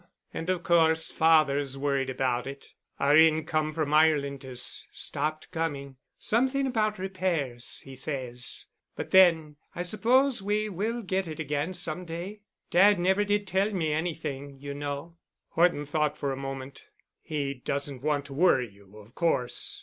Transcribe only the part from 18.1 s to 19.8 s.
to worry you, of course.